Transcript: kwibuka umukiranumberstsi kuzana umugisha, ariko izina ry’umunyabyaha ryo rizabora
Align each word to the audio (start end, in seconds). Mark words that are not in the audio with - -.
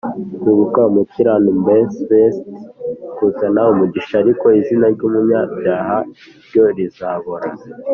kwibuka 0.41 0.79
umukiranumberstsi 0.89 2.21
kuzana 3.17 3.61
umugisha, 3.71 4.13
ariko 4.23 4.45
izina 4.59 4.85
ry’umunyabyaha 4.95 5.97
ryo 6.45 6.63
rizabora 6.77 7.47